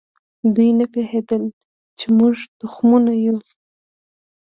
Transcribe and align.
دوی 0.55 0.69
نه 0.79 0.85
پوهېدل 0.93 1.43
چې 1.99 2.05
موږ 2.17 2.35
تخمونه 2.59 3.13
یو. 3.25 3.37